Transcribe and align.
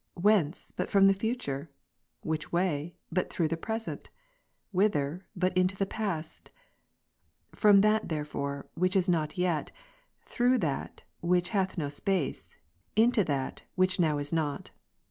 whence, 0.15 0.71
but 0.71 0.89
from 0.89 1.05
the 1.05 1.13
future? 1.13 1.69
Which 2.21 2.51
way, 2.51 2.95
but 3.11 3.29
through 3.29 3.49
the 3.49 3.55
present? 3.55 4.09
whither, 4.71 5.27
but 5.35 5.55
into 5.55 5.75
the 5.75 5.85
past? 5.85 6.49
From 7.53 7.81
that 7.81 8.09
therefore, 8.09 8.67
which 8.73 8.95
is 8.95 9.07
not 9.07 9.37
yet, 9.37 9.71
through 10.23 10.57
that, 10.57 11.03
which 11.19 11.49
hath 11.49 11.77
no 11.77 11.87
space, 11.87 12.55
into 12.95 13.23
that, 13.25 13.61
which 13.75 13.99
now 13.99 14.17
is 14.17 14.33
not. 14.33 14.71